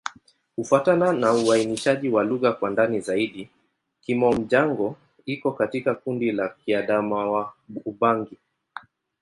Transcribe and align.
Kufuatana 0.55 1.13
na 1.13 1.33
uainishaji 1.33 2.09
wa 2.09 2.23
lugha 2.23 2.51
kwa 2.51 2.69
ndani 2.69 2.99
zaidi, 2.99 3.49
Kimom-Jango 4.01 4.95
iko 5.25 5.51
katika 5.51 5.95
kundi 5.95 6.31
la 6.31 6.49
Kiadamawa-Ubangi. 6.65 8.37